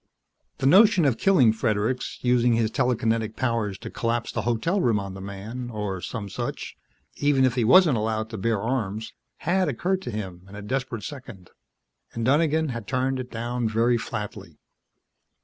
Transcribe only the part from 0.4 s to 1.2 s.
The notion of